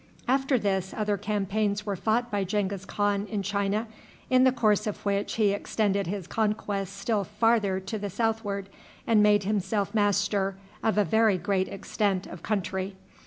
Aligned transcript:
After 0.27 0.57
this, 0.57 0.95
other 0.97 1.15
campaigns 1.15 1.85
were 1.85 1.95
fought 1.95 2.31
by 2.31 2.43
Genghis 2.43 2.85
Khan 2.85 3.27
in 3.27 3.43
China, 3.43 3.85
in 4.31 4.45
the 4.45 4.51
course 4.51 4.87
of 4.87 5.05
which 5.05 5.35
he 5.35 5.51
extended 5.51 6.07
his 6.07 6.25
conquests 6.25 6.89
still 6.97 7.23
farther 7.23 7.79
to 7.81 7.99
the 7.99 8.09
southward, 8.09 8.67
and 9.05 9.21
made 9.21 9.43
himself 9.43 9.93
master 9.93 10.55
of 10.81 10.97
a 10.97 11.05
very 11.05 11.37
great 11.37 11.67
extent 11.67 12.25
of 12.25 12.41
country. 12.41 12.95